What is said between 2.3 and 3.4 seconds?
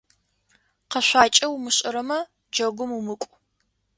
джэгум умыкӏу.